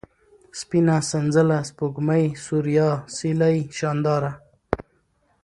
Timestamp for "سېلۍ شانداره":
3.15-4.31